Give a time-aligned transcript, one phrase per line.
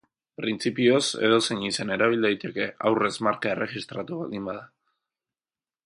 [0.39, 4.65] Printzipioz edozein izen erabil daiteke, aurrez marka erregistratua baldin bada.